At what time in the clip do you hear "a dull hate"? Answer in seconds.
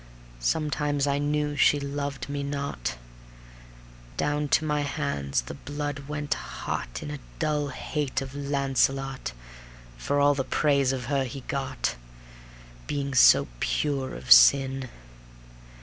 7.11-8.19